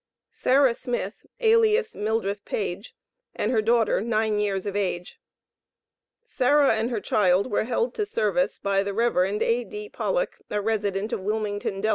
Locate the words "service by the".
8.07-8.95